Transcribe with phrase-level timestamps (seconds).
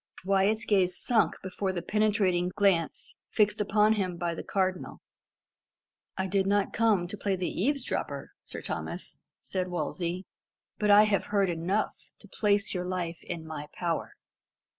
[0.25, 4.99] Wyat's gaze sunk before the penetrating glance fixed upon him by the Cardinal.
[6.17, 10.25] "I did not come to play the eavesdropper, Sir Thomas," said Wolsey;
[10.79, 14.15] "but I have heard enough to place your life in my power.